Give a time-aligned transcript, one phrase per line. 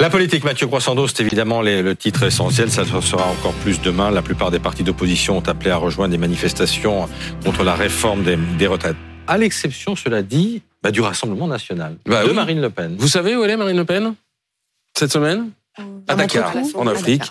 [0.00, 2.70] La politique, Mathieu Croissando, c'est évidemment le titre essentiel.
[2.70, 4.10] Ça sera encore plus demain.
[4.10, 7.06] La plupart des partis d'opposition ont appelé à rejoindre des manifestations
[7.44, 8.96] contre la réforme des, retraites.
[9.26, 12.96] À l'exception, cela dit, bah, du Rassemblement national bah de Marine Le Pen.
[12.98, 14.14] Vous savez où elle est, Marine Le Pen?
[14.96, 15.50] Cette semaine?
[16.08, 17.24] À Dakar, en Afrique,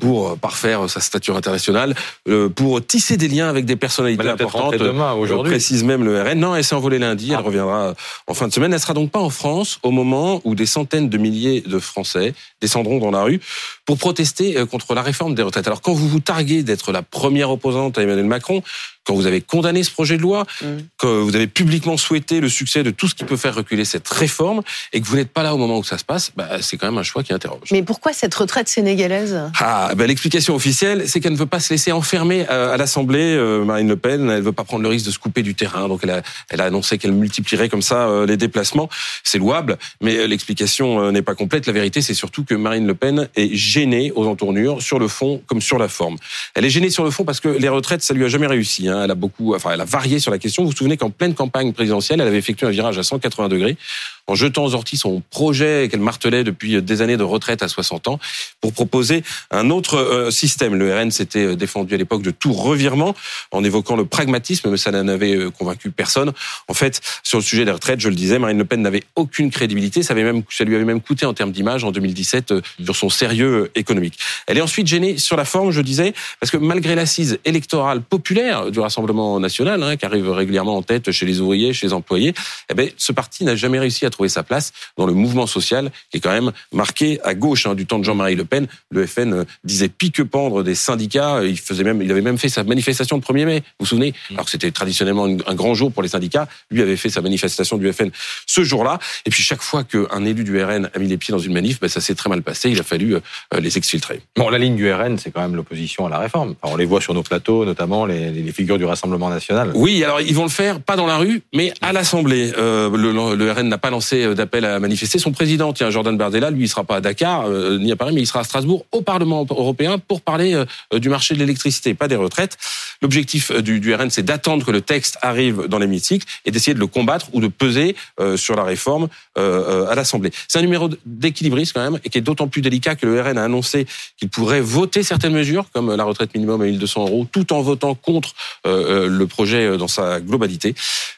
[0.00, 1.94] pour euh, parfaire sa stature internationale,
[2.28, 4.76] euh, pour tisser des liens avec des personnalités importantes.
[4.76, 5.52] Demain, aujourd'hui.
[5.52, 6.38] Précise même le RN.
[6.38, 7.30] Non, elle s'est envolée lundi.
[7.30, 7.40] Elle ah.
[7.40, 7.94] reviendra
[8.26, 8.72] en fin de semaine.
[8.72, 12.34] Elle sera donc pas en France au moment où des centaines de milliers de Français
[12.60, 13.40] descendront dans la rue
[13.84, 15.66] pour protester euh, contre la réforme des retraites.
[15.66, 18.62] Alors quand vous vous targuez d'être la première opposante à Emmanuel Macron,
[19.06, 20.66] quand vous avez condamné ce projet de loi, mm.
[20.98, 24.08] que vous avez publiquement souhaité le succès de tout ce qui peut faire reculer cette
[24.08, 26.76] réforme, et que vous n'êtes pas là au moment où ça se passe, bah, c'est
[26.76, 27.68] quand même un choix qui interroge.
[27.70, 29.40] Mais pourquoi cette retraite sénégalaise?
[29.58, 33.34] Ah, bah, l'explication officielle, c'est qu'elle ne veut pas se laisser enfermer euh, à l'Assemblée,
[33.34, 34.28] euh, Marine Le Pen.
[34.28, 36.22] Elle ne veut pas prendre le risque de se couper du terrain, donc elle a,
[36.50, 38.90] elle a annoncé qu'elle multiplierait comme ça euh, les déplacements.
[39.24, 41.66] C'est louable, mais l'explication n'est pas complète.
[41.66, 45.40] La vérité, c'est surtout que Marine Le Pen est gênée aux entournures, sur le fond
[45.46, 46.18] comme sur la forme.
[46.54, 48.90] Elle est gênée sur le fond parce que les retraites, ça lui a jamais réussi.
[48.90, 49.04] Hein.
[49.04, 50.64] Elle a beaucoup, enfin, elle a varié sur la question.
[50.64, 53.78] Vous vous souvenez qu'en pleine campagne présidentielle, elle avait effectué un virage à 180 degrés
[54.26, 58.08] en jetant aux orties son projet qu'elle martelait depuis des années de retraite à 60
[58.08, 58.18] ans
[58.60, 60.74] pour proposer un autre euh, système.
[60.74, 63.14] Le RN s'était euh, défendu à l'époque de tout revirement
[63.52, 66.32] en évoquant le pragmatisme, mais ça n'avait euh, convaincu personne.
[66.68, 69.50] En fait, sur le sujet des retraites, je le disais, Marine Le Pen n'avait aucune
[69.50, 70.02] crédibilité.
[70.02, 73.10] Ça, avait même, ça lui avait même coûté en termes d'image en 2017 sur son
[73.10, 74.18] sérieux économique.
[74.46, 78.70] Elle est ensuite gênée sur la forme, je disais, parce que malgré l'assise électorale populaire
[78.70, 82.34] du Rassemblement national, hein, qui arrive régulièrement en tête chez les ouvriers, chez les employés,
[82.70, 85.90] eh ben, ce parti n'a jamais réussi à trouver sa place dans le mouvement social
[86.10, 88.66] qui est quand même marqué à gauche hein, du temps de Jean-Marie Le Pen.
[88.90, 91.44] Le FN euh, disait pique-pendre des syndicats.
[91.44, 93.58] Il faisait même, il avait même fait sa manifestation de 1er mai.
[93.60, 94.34] Vous vous souvenez mm.
[94.34, 96.48] Alors que c'était traditionnellement un grand jour pour les syndicats.
[96.70, 98.10] Lui avait fait sa manifestation du FN
[98.46, 98.98] ce jour-là.
[99.24, 101.80] Et puis chaque fois qu'un élu du RN a mis les pieds dans une manif,
[101.80, 102.70] ben, ça s'est très mal passé.
[102.70, 103.20] Il a fallu euh,
[103.58, 104.20] les exfiltrer.
[104.36, 106.54] Bon, la ligne du RN, c'est quand même l'opposition à la réforme.
[106.62, 109.72] on les voit sur nos plateaux, notamment les, les, figures du Rassemblement national.
[109.74, 112.52] Oui, alors ils vont le faire pas dans la rue, mais à l'Assemblée.
[112.56, 115.18] Euh, le, le RN n'a pas lancé euh, d'appel à manifester.
[115.18, 118.12] Son président, tiens, Jordan Bardella, lui, il sera pas à Dakar euh, ni à Paris,
[118.14, 121.94] mais il sera à Strasbourg au Parlement européen pour parler euh, du marché de l'électricité,
[121.94, 122.56] pas des retraites.
[123.02, 126.78] L'objectif du, du, RN, c'est d'attendre que le texte arrive dans l'hémicycle et d'essayer de
[126.78, 127.94] le combattre ou de peser
[128.36, 130.30] sur la réforme à l'Assemblée.
[130.48, 133.36] C'est un numéro d'équilibriste quand même et qui est d'autant plus délicat que le RN
[133.36, 133.86] a annoncé
[134.16, 137.94] qu'il pourrait voter certaines mesures comme la retraite minimum à 1200 euros tout en votant
[137.94, 138.34] contre
[138.64, 140.74] le projet dans sa globalité.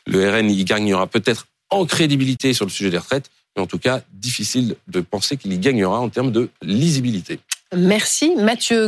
[0.06, 3.78] Le RN y gagnera peut-être en crédibilité sur le sujet des retraites, mais en tout
[3.78, 7.40] cas, difficile de penser qu'il y gagnera en termes de lisibilité.
[7.76, 8.86] Merci Mathieu.